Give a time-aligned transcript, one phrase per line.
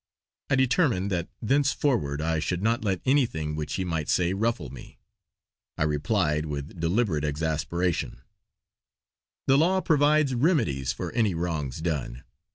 [0.49, 4.97] I determined that thenceforward I should not let anything which he might say ruffle me.
[5.77, 8.21] I replied with deliberate exasperation:
[9.45, 12.23] "The law provides remedies for any wrongs done.